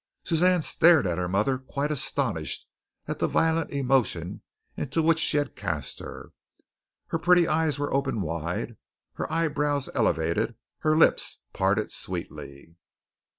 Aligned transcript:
Suzanne 0.23 0.63
stared 0.63 1.05
at 1.05 1.19
her 1.19 1.27
mother 1.27 1.59
quite 1.59 1.91
astonished 1.91 2.65
at 3.07 3.19
the 3.19 3.27
violent 3.27 3.69
emotion 3.69 4.41
into 4.75 4.99
which 4.99 5.19
she 5.19 5.37
had 5.37 5.55
cast 5.55 5.99
her. 5.99 6.31
Her 7.09 7.19
pretty 7.19 7.47
eyes 7.47 7.77
were 7.77 7.93
open 7.93 8.21
wide, 8.21 8.77
her 9.17 9.31
eyebrows 9.31 9.91
elevated, 9.93 10.55
her 10.79 10.97
lips 10.97 11.43
parted 11.53 11.91
sweetly. 11.91 12.77